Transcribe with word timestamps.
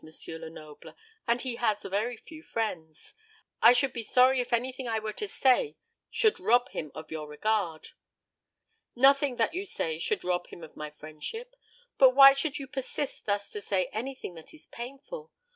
Lenoble; 0.03 0.95
and 1.27 1.41
he 1.41 1.57
has 1.57 1.83
very 1.83 2.17
few 2.17 2.41
friends. 2.41 3.13
I 3.61 3.71
should 3.71 3.93
be 3.93 4.01
sorry 4.01 4.41
if 4.41 4.51
anything 4.51 4.87
I 4.87 4.97
were 4.97 5.13
to 5.13 5.27
say 5.27 5.77
should 6.09 6.39
rob 6.39 6.69
him 6.69 6.91
of 6.95 7.11
your 7.11 7.27
regard." 7.27 7.89
"Nothing 8.95 9.35
that 9.35 9.53
you 9.53 9.63
say 9.63 9.99
shall 9.99 10.17
rob 10.23 10.47
him 10.47 10.63
of 10.63 10.75
my 10.75 10.89
friendship. 10.89 11.55
But 11.99 12.15
why 12.15 12.33
should 12.33 12.57
you 12.57 12.65
persist 12.65 13.27
thus 13.27 13.51
to 13.51 13.61
say 13.61 13.89
anything 13.93 14.33
that 14.33 14.55
is 14.55 14.65
painful? 14.65 15.31